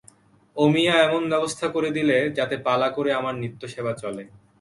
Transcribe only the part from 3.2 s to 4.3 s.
নিত্যসেবা চলে।